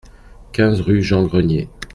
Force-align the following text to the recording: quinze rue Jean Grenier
quinze 0.51 0.81
rue 0.81 1.03
Jean 1.03 1.23
Grenier 1.27 1.69